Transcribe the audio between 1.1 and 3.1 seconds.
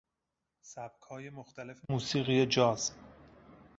مختلف موسیقی جاز